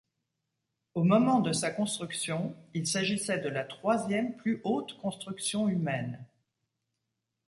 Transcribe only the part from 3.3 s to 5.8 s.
de la troisième plus haute construction